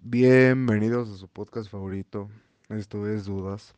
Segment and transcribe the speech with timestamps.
[0.00, 2.28] Bienvenidos a su podcast favorito,
[2.70, 3.76] esto es Dudas.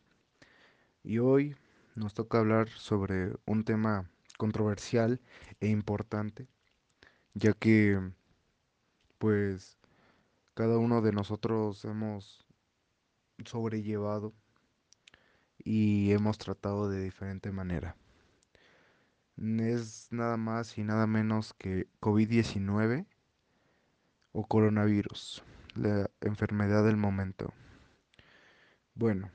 [1.03, 1.55] Y hoy
[1.93, 4.09] nos toca hablar sobre un tema
[4.39, 5.21] controversial
[5.59, 6.47] e importante,
[7.35, 8.01] ya que
[9.19, 9.77] pues
[10.55, 12.43] cada uno de nosotros hemos
[13.45, 14.33] sobrellevado
[15.65, 17.97] y hemos tratado de diferente manera.
[19.37, 23.05] Es nada más y nada menos que COVID-19
[24.31, 27.53] o coronavirus, la enfermedad del momento.
[28.93, 29.29] Bueno,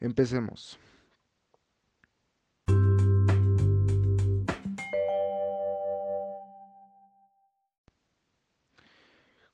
[0.00, 0.78] empecemos.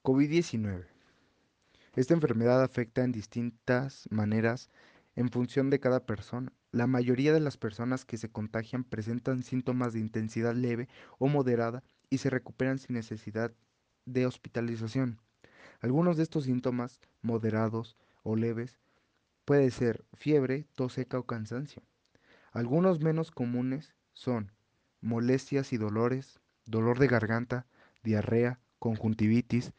[0.02, 0.99] COVID-19.
[2.00, 4.70] Esta enfermedad afecta en distintas maneras
[5.16, 6.50] en función de cada persona.
[6.72, 11.82] La mayoría de las personas que se contagian presentan síntomas de intensidad leve o moderada
[12.08, 13.52] y se recuperan sin necesidad
[14.06, 15.20] de hospitalización.
[15.82, 18.78] Algunos de estos síntomas, moderados o leves,
[19.44, 21.82] puede ser fiebre, tos seca o cansancio.
[22.50, 24.52] Algunos menos comunes son
[25.02, 27.66] molestias y dolores, dolor de garganta,
[28.02, 29.74] diarrea, conjuntivitis,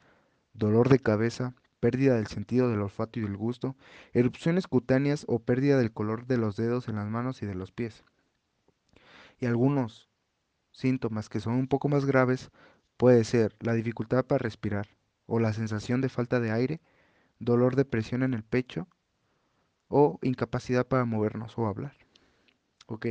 [0.54, 3.76] dolor de cabeza, pérdida del sentido del olfato y del gusto,
[4.14, 7.74] erupciones cutáneas o pérdida del color de los dedos en las manos y de los
[7.74, 8.06] pies.
[9.40, 10.10] Y algunos
[10.72, 12.52] síntomas que son un poco más graves
[12.96, 14.88] puede ser la dificultad para respirar
[15.26, 16.82] o la sensación de falta de aire,
[17.40, 18.88] dolor de presión en el pecho
[19.88, 21.96] o incapacidad para movernos o hablar.
[22.86, 23.08] Ok,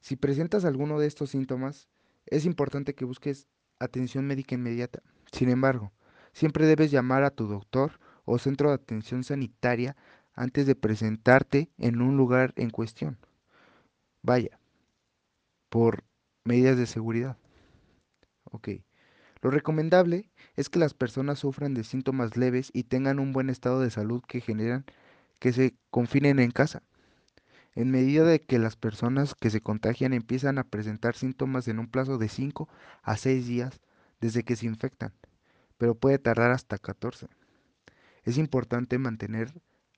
[0.00, 1.88] si presentas alguno de estos síntomas,
[2.26, 3.48] es importante que busques
[3.80, 5.02] atención médica inmediata.
[5.32, 5.92] Sin embargo,
[6.36, 9.96] Siempre debes llamar a tu doctor o centro de atención sanitaria
[10.34, 13.16] antes de presentarte en un lugar en cuestión.
[14.20, 14.60] Vaya,
[15.70, 16.04] por
[16.44, 17.38] medidas de seguridad.
[18.44, 18.68] Ok.
[19.40, 23.80] Lo recomendable es que las personas sufran de síntomas leves y tengan un buen estado
[23.80, 24.84] de salud que generan
[25.40, 26.82] que se confinen en casa.
[27.74, 31.86] En medida de que las personas que se contagian empiezan a presentar síntomas en un
[31.86, 32.68] plazo de 5
[33.02, 33.80] a 6 días
[34.20, 35.14] desde que se infectan
[35.78, 37.28] pero puede tardar hasta 14.
[38.24, 39.52] Es importante mantener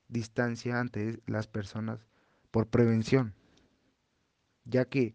[0.09, 2.06] distancia ante las personas
[2.50, 3.34] por prevención,
[4.65, 5.15] ya que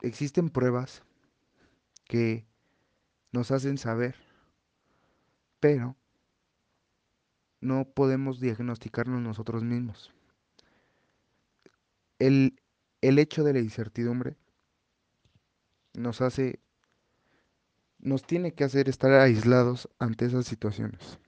[0.00, 1.02] existen pruebas
[2.04, 2.46] que
[3.32, 4.16] nos hacen saber,
[5.60, 5.96] pero
[7.60, 10.12] no podemos diagnosticarnos nosotros mismos.
[12.18, 12.60] El,
[13.00, 14.36] el hecho de la incertidumbre
[15.94, 16.60] nos hace
[17.98, 21.18] nos tiene que hacer estar aislados ante esas situaciones.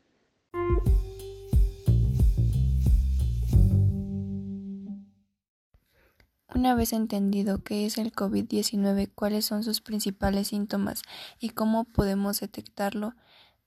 [6.53, 11.03] Una vez entendido qué es el COVID-19, cuáles son sus principales síntomas
[11.39, 13.15] y cómo podemos detectarlo,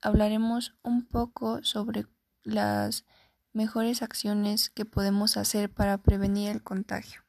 [0.02, 2.06] hablaremos un poco sobre
[2.44, 3.06] las
[3.54, 7.23] mejores acciones que podemos hacer para prevenir el contagio.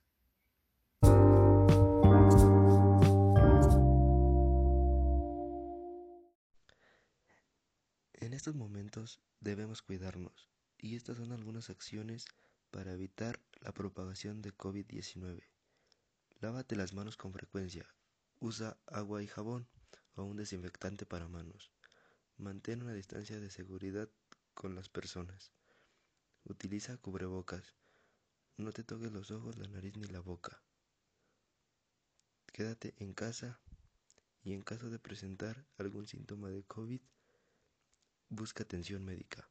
[8.45, 12.27] Estos momentos debemos cuidarnos y estas son algunas acciones
[12.71, 15.43] para evitar la propagación de COVID-19.
[16.41, 17.89] Lávate las manos con frecuencia.
[18.41, 19.67] Usa agua y jabón
[20.15, 21.73] o un desinfectante para manos.
[22.37, 24.11] Mantén una distancia de seguridad
[24.53, 25.51] con las personas.
[26.45, 27.75] Utiliza cubrebocas.
[28.59, 30.63] No te toques los ojos, la nariz ni la boca.
[32.53, 33.59] Quédate en casa
[34.43, 37.01] y en caso de presentar algún síntoma de COVID,
[38.29, 39.49] busca atención médica.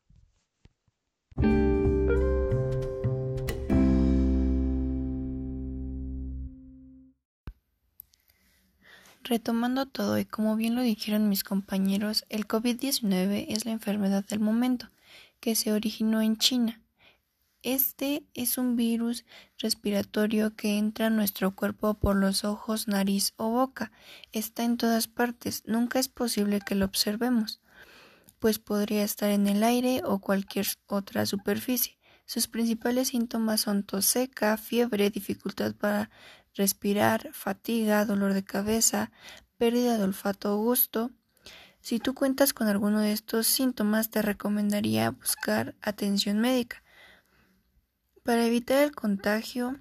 [9.23, 14.41] Retomando todo y como bien lo dijeron mis compañeros, el COVID-19 es la enfermedad del
[14.41, 14.89] momento,
[15.39, 16.81] que se originó en China.
[17.61, 19.23] Este es un virus
[19.57, 23.93] respiratorio que entra a nuestro cuerpo por los ojos, nariz o boca.
[24.33, 27.62] Está en todas partes, nunca es posible que lo observemos
[28.43, 31.97] pues podría estar en el aire o cualquier otra superficie.
[32.25, 36.09] Sus principales síntomas son tos seca, fiebre, dificultad para
[36.53, 39.13] respirar, fatiga, dolor de cabeza,
[39.57, 41.09] pérdida de olfato o gusto.
[41.79, 46.83] Si tú cuentas con alguno de estos síntomas, te recomendaría buscar atención médica.
[48.23, 49.79] Para evitar el contagio,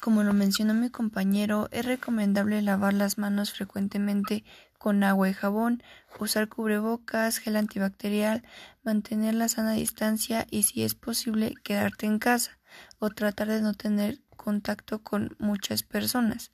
[0.00, 4.44] como lo mencionó mi compañero, es recomendable lavar las manos frecuentemente
[4.78, 5.82] con agua y jabón,
[6.20, 8.44] usar cubrebocas, gel antibacterial,
[8.84, 12.58] mantener la sana distancia y si es posible quedarte en casa
[12.98, 16.52] o tratar de no tener contacto con muchas personas.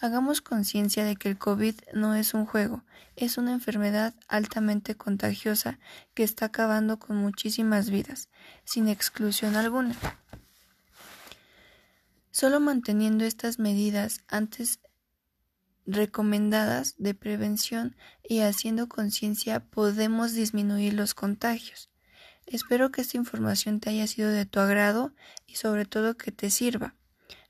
[0.00, 2.84] Hagamos conciencia de que el COVID no es un juego,
[3.16, 5.78] es una enfermedad altamente contagiosa
[6.14, 8.28] que está acabando con muchísimas vidas,
[8.64, 9.94] sin exclusión alguna.
[12.32, 14.80] Solo manteniendo estas medidas antes
[15.84, 17.94] recomendadas de prevención
[18.26, 21.90] y haciendo conciencia podemos disminuir los contagios.
[22.46, 25.14] Espero que esta información te haya sido de tu agrado
[25.46, 26.94] y sobre todo que te sirva.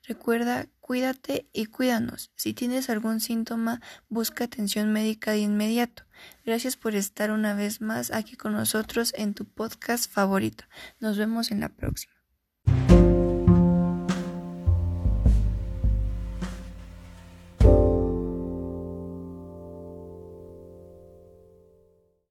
[0.05, 2.33] Recuerda, cuídate y cuídanos.
[2.35, 6.03] Si tienes algún síntoma, busca atención médica de inmediato.
[6.45, 10.65] Gracias por estar una vez más aquí con nosotros en tu podcast favorito.
[10.99, 12.22] Nos vemos en la próxima.